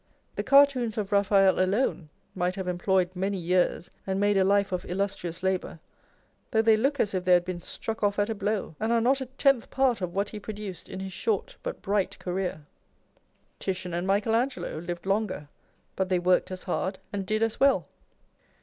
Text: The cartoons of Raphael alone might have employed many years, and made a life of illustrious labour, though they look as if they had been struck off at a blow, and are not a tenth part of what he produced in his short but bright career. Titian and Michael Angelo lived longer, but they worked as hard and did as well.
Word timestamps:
The 0.35 0.41
cartoons 0.41 0.97
of 0.97 1.11
Raphael 1.11 1.59
alone 1.63 2.09
might 2.33 2.55
have 2.55 2.67
employed 2.67 3.11
many 3.15 3.37
years, 3.37 3.91
and 4.07 4.19
made 4.19 4.35
a 4.35 4.43
life 4.43 4.71
of 4.71 4.83
illustrious 4.85 5.43
labour, 5.43 5.79
though 6.49 6.63
they 6.63 6.75
look 6.75 6.99
as 6.99 7.13
if 7.13 7.23
they 7.23 7.33
had 7.33 7.45
been 7.45 7.61
struck 7.61 8.01
off 8.01 8.17
at 8.17 8.27
a 8.27 8.33
blow, 8.33 8.73
and 8.79 8.91
are 8.91 8.99
not 8.99 9.21
a 9.21 9.27
tenth 9.27 9.69
part 9.69 10.01
of 10.01 10.15
what 10.15 10.29
he 10.29 10.39
produced 10.39 10.89
in 10.89 11.01
his 11.01 11.13
short 11.13 11.55
but 11.61 11.83
bright 11.83 12.17
career. 12.17 12.65
Titian 13.59 13.93
and 13.93 14.07
Michael 14.07 14.33
Angelo 14.33 14.79
lived 14.79 15.05
longer, 15.05 15.47
but 15.95 16.09
they 16.09 16.17
worked 16.17 16.49
as 16.49 16.63
hard 16.63 16.97
and 17.13 17.23
did 17.23 17.43
as 17.43 17.59
well. 17.59 17.87